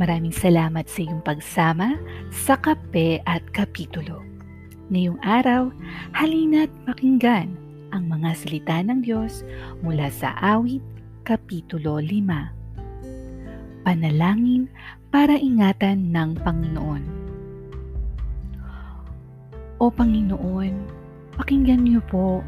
Maraming 0.00 0.32
salamat 0.32 0.88
sa 0.88 1.04
iyong 1.04 1.20
pagsama 1.20 2.00
sa 2.32 2.56
kape 2.56 3.20
at 3.28 3.44
kapitulo. 3.52 4.24
Ngayong 4.88 5.20
araw, 5.20 5.68
halina't 6.16 6.72
pakinggan 6.88 7.52
ang 7.92 8.08
mga 8.08 8.32
salita 8.32 8.80
ng 8.80 9.04
Diyos 9.04 9.44
mula 9.84 10.08
sa 10.08 10.32
awit 10.40 10.80
kapitulo 11.28 12.00
5. 12.00 13.84
Panalangin 13.84 14.72
para 15.12 15.36
ingatan 15.36 16.08
ng 16.08 16.40
Panginoon. 16.40 17.04
O 19.76 19.92
Panginoon, 19.92 20.72
pakinggan 21.36 21.84
niyo 21.84 22.00
po 22.08 22.40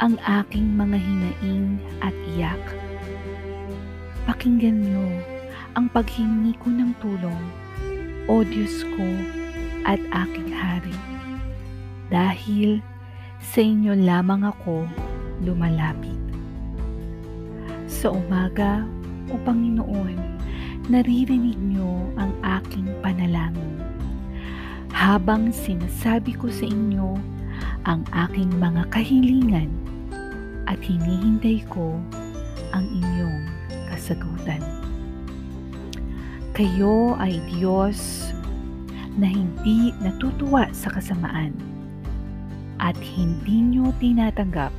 ang 0.00 0.16
aking 0.24 0.72
mga 0.72 0.96
hinaing 0.96 1.76
at 2.00 2.16
iyak. 2.32 2.64
Pakinggan 4.24 4.80
niyo 4.80 5.04
ang 5.78 5.86
paghingi 5.92 6.56
ko 6.58 6.68
ng 6.72 6.92
tulong, 6.98 7.44
O 8.28 8.44
Diyos 8.44 8.84
ko 8.96 9.08
at 9.88 10.00
aking 10.26 10.52
hari. 10.52 10.96
Dahil 12.12 12.84
sa 13.40 13.60
inyo 13.62 13.94
lamang 13.94 14.44
ako 14.44 14.84
lumalapit. 15.44 16.18
Sa 17.88 18.12
umaga, 18.12 18.84
O 19.28 19.36
Panginoon, 19.44 20.16
naririnig 20.88 21.56
niyo 21.60 22.08
ang 22.16 22.32
aking 22.60 22.88
panalangin. 23.04 23.76
Habang 24.92 25.52
sinasabi 25.52 26.34
ko 26.34 26.48
sa 26.48 26.64
inyo 26.64 27.16
ang 27.84 28.02
aking 28.12 28.50
mga 28.56 28.88
kahilingan 28.88 29.68
at 30.68 30.80
hinihintay 30.80 31.64
ko 31.68 31.96
ang 32.72 32.84
inyong 32.88 33.48
kasagutan. 33.88 34.60
Kayo 36.58 37.14
ay 37.22 37.38
Diyos 37.54 38.34
na 39.14 39.30
hindi 39.30 39.94
natutuwa 40.02 40.66
sa 40.74 40.90
kasamaan 40.90 41.54
at 42.82 42.98
hindi 42.98 43.62
nyo 43.62 43.94
tinatanggap 44.02 44.74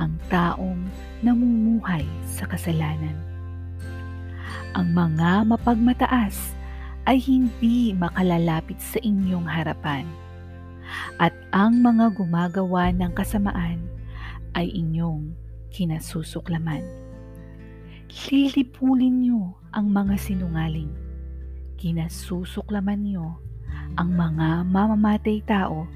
ang 0.00 0.16
taong 0.32 0.88
namumuhay 1.20 2.08
sa 2.24 2.48
kasalanan. 2.48 3.12
Ang 4.72 4.96
mga 4.96 5.52
mapagmataas 5.52 6.56
ay 7.04 7.20
hindi 7.20 7.92
makalalapit 7.92 8.80
sa 8.80 8.96
inyong 9.04 9.44
harapan 9.44 10.08
at 11.20 11.36
ang 11.52 11.84
mga 11.84 12.16
gumagawa 12.16 12.88
ng 12.88 13.12
kasamaan 13.12 13.84
ay 14.56 14.64
inyong 14.72 15.36
kinasusuklaman. 15.76 16.80
Lilipulin 18.32 19.28
niyo 19.28 19.60
ang 19.76 19.92
mga 19.92 20.16
sinungaling. 20.16 21.01
Kinasusuklaman 21.82 23.02
niyo 23.02 23.42
ang 23.98 24.14
mga 24.14 24.62
mamamatay 24.70 25.42
tao 25.42 25.90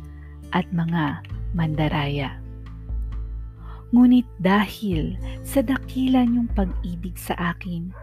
at 0.51 0.67
mga 0.75 1.23
mandaraya. 1.55 2.43
Ngunit 3.95 4.27
dahil 4.43 5.15
sa 5.47 5.63
dakila 5.63 6.27
niyong 6.27 6.51
pag-ibig 6.59 7.15
sa 7.15 7.55
akin, 7.55 7.95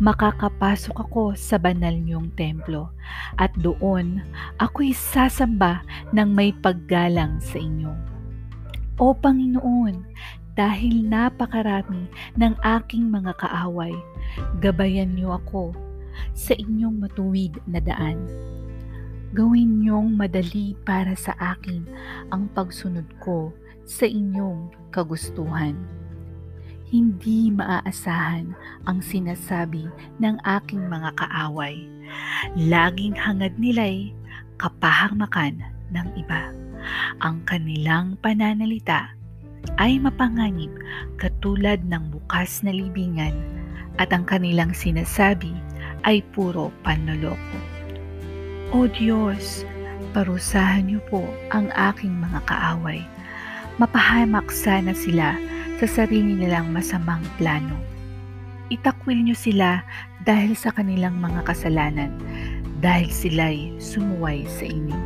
makakapasok 0.00 0.96
ako 0.96 1.36
sa 1.36 1.60
banal 1.60 1.92
niyong 1.92 2.32
templo 2.32 2.88
at 3.36 3.52
doon 3.60 4.24
ako'y 4.56 4.96
sasamba 4.96 5.84
ng 6.16 6.32
may 6.32 6.56
paggalang 6.64 7.44
sa 7.44 7.60
inyo. 7.60 7.92
O 8.96 9.12
Panginoon, 9.12 10.00
dahil 10.56 11.04
napakarami 11.04 12.08
ng 12.40 12.56
aking 12.64 13.12
mga 13.12 13.36
kaaway. 13.36 13.92
Gabayan 14.64 15.14
niyo 15.14 15.38
ako 15.38 15.70
sa 16.34 16.54
inyong 16.54 17.02
matuwid 17.02 17.58
na 17.68 17.82
daan. 17.82 18.18
Gawin 19.36 19.84
niyong 19.84 20.16
madali 20.16 20.72
para 20.88 21.12
sa 21.12 21.36
akin 21.36 21.84
ang 22.32 22.48
pagsunod 22.56 23.04
ko 23.20 23.52
sa 23.84 24.08
inyong 24.08 24.72
kagustuhan. 24.88 25.76
Hindi 26.88 27.52
maaasahan 27.52 28.56
ang 28.88 29.04
sinasabi 29.04 29.84
ng 30.16 30.40
aking 30.40 30.88
mga 30.88 31.12
kaaway. 31.20 31.84
Laging 32.56 33.12
hangad 33.12 33.52
nila'y 33.60 34.16
kapahamakan 34.56 35.60
ng 35.92 36.08
iba. 36.16 36.48
Ang 37.20 37.44
kanilang 37.44 38.16
pananalita 38.24 39.12
ay 39.76 40.00
mapanganib 40.00 40.72
katulad 41.20 41.84
ng 41.84 42.08
bukas 42.08 42.64
na 42.64 42.72
libingan 42.72 43.36
at 44.00 44.08
ang 44.14 44.24
kanilang 44.24 44.72
sinasabi 44.72 45.52
ay 46.04 46.22
puro 46.34 46.70
panloloko. 46.86 47.58
O 48.76 48.84
Diyos, 48.84 49.64
parusahan 50.12 50.86
niyo 50.86 51.00
po 51.08 51.24
ang 51.54 51.72
aking 51.72 52.12
mga 52.12 52.44
kaaway. 52.44 53.00
Mapahamak 53.80 54.52
sana 54.52 54.92
sila 54.92 55.38
sa 55.78 55.86
sarili 55.86 56.34
nilang 56.34 56.74
masamang 56.74 57.22
plano. 57.38 57.78
Itakwil 58.68 59.24
niyo 59.24 59.38
sila 59.38 59.80
dahil 60.28 60.52
sa 60.52 60.68
kanilang 60.74 61.16
mga 61.16 61.48
kasalanan, 61.48 62.12
dahil 62.84 63.08
sila'y 63.08 63.72
sumuway 63.80 64.44
sa 64.44 64.68
inyo. 64.68 64.98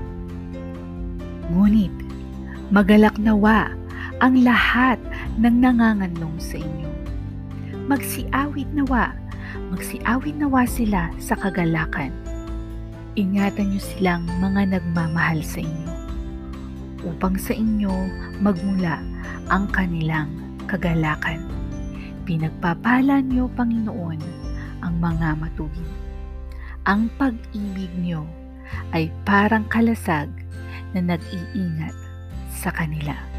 Ngunit, 1.54 1.94
magalak 2.74 3.14
nawa 3.22 3.70
ang 4.18 4.42
lahat 4.42 4.98
ng 5.38 5.62
nanganganong 5.62 6.34
sa 6.42 6.58
inyo. 6.58 6.90
Magsiawit 7.86 8.66
nawa, 8.74 9.14
magsiawit 9.72 10.36
nawa 10.36 10.64
sila 10.68 11.12
sa 11.20 11.34
kagalakan. 11.36 12.12
Ingatan 13.16 13.72
niyo 13.72 13.82
silang 13.82 14.24
mga 14.40 14.78
nagmamahal 14.78 15.44
sa 15.44 15.60
inyo 15.60 15.92
upang 17.02 17.34
sa 17.34 17.52
inyo 17.52 17.90
magmula 18.38 19.02
ang 19.50 19.66
kanilang 19.74 20.30
kagalakan. 20.70 21.42
Pinagpapala 22.22 23.18
niyo, 23.20 23.50
Panginoon, 23.58 24.20
ang 24.86 24.94
mga 25.02 25.34
matuwid. 25.38 25.90
Ang 26.86 27.10
pag-ibig 27.18 27.90
niyo 27.98 28.26
ay 28.94 29.10
parang 29.26 29.66
kalasag 29.66 30.30
na 30.94 31.02
nag-iingat 31.02 31.94
sa 32.50 32.70
kanila. 32.70 33.31